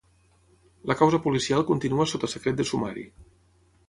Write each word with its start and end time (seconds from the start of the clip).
La 0.91 0.95
causa 1.01 1.19
policial 1.25 1.65
continua 1.67 2.07
sota 2.13 2.31
secret 2.35 2.57
de 2.63 2.67
sumari. 2.71 3.05